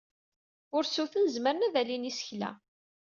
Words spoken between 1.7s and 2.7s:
alin isekla.